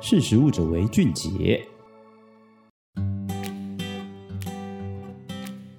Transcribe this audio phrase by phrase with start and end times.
[0.00, 1.66] 识食物者为俊杰。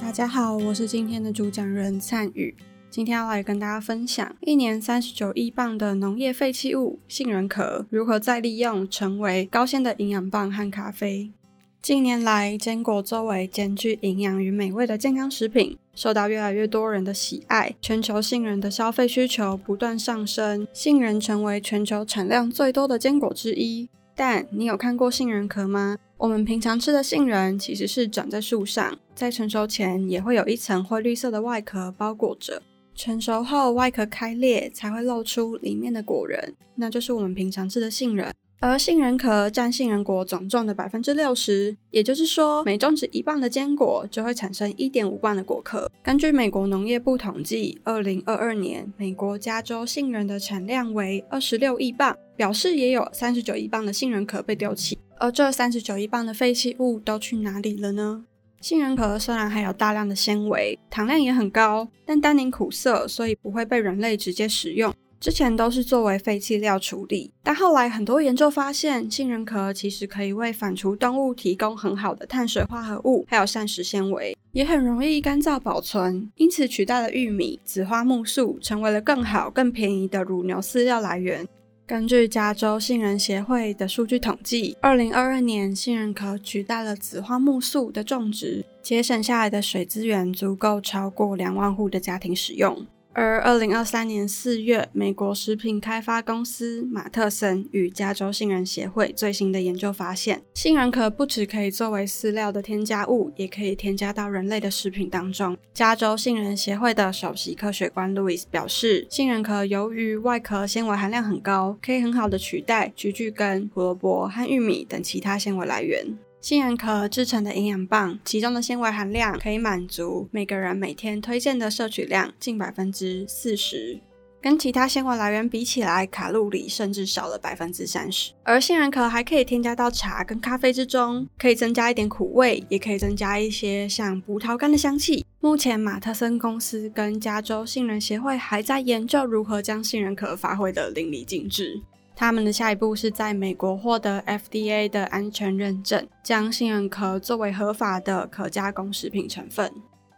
[0.00, 2.54] 大家好，我是今天的主讲人灿宇。
[2.90, 11.32] 今天要来跟大家分享，一年三十九亿磅的农业废弃物杏仁壳如何再利用，成为高纤的营养棒和咖啡。
[11.80, 17.74] 近年来，坚果作为兼具营养与美味的健康食品，受到越来越多人的喜爱。
[17.80, 23.88] 全球杏仁的消费需求不断上升，杏仁成为全球产量最多的坚果之一。
[24.24, 25.98] 但你有看过杏仁壳吗？
[26.16, 32.62] 我们平常吃的杏仁其实是长在树上，在成熟前也会有一层灰绿色的外壳包裹着，
[32.94, 38.32] 成熟后外壳开裂才会露出里面的果仁，那就是我们平常吃的杏仁。
[38.64, 45.90] 而杏仁壳占杏仁果总重的百分之六十，也就是说，每种植一磅的坚果就会产生一点五磅的果壳。
[46.00, 54.96] 根据美国农业部统计，二零二二年美国加州杏仁的产量为二十六亿磅，表示也有三十九亿磅的杏仁壳被丢弃。
[55.18, 58.24] 而这三十九亿磅的废弃物都去哪里了呢？
[58.60, 64.94] 杏仁壳虽然含有大量的纤维，糖量也很高，但单宁苦涩，所以不会被人类直接食用。
[65.22, 81.46] 之前都是作为废弃料处理，但后来很多研究发现，杏仁壳其实可以为反刍动物提供很好的碳水化合物，还有膳食纤维，也很容易干燥保存，因此取代了玉米、紫花木素，成为了更好、更便宜的乳牛饲料来源。
[81.86, 92.84] 根据加州杏仁协会的数据统计，二零二二年杏仁壳取代了紫花木素的种植，节省下来的水资源足够超过两万户的家庭使用。
[93.14, 105.56] 而二零二三年四月，美国食品开发公司马特森与加州杏仁协会最新的研究发现，杏仁壳不只可以作为饲料的添加物，也可以添加到人类的食品当中。
[105.74, 116.16] 加州杏仁协会的首席科学官路易斯表示，杏仁壳由于外壳纤维含量很高，可以很好的取代橘橘根、胡萝卜和玉米等其他纤维来源。
[116.42, 124.00] 杏仁壳制成的营养棒，其中的纤维含量可以满足每个人每天推荐的摄取量近百分之四十，
[124.40, 128.32] 跟其他纤维来源比起来，卡路里甚至少了百分之三十。
[128.42, 135.24] 而杏仁壳还可以添加到茶跟咖啡之中，可以增加一点苦味，也可以增加一些像葡萄干的香气。
[135.38, 141.80] 目前，马特森公司跟加州杏仁协会还在研究如何将杏仁壳发挥得淋漓尽致。
[142.14, 149.72] 他们的下一步是在美国获得 FDA 的安全认证，将杏仁壳作为合法的可加工食品成分。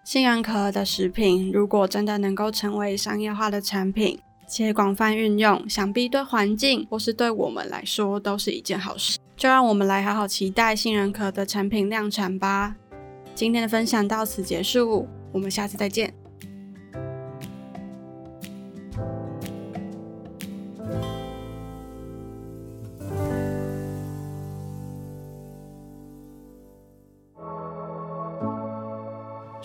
[0.05, 9.19] 杏仁壳的食品如果真的能够成为商业化的产品，且广泛运用，想必对环境或是对我们来说都是一件好事。
[9.37, 12.77] 就让我们来好好期待杏仁壳的产品量产吧。
[13.35, 16.13] 今天的分享到此结束，我们下次再见。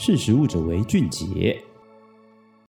[0.02, 1.62] 识时务者为俊杰。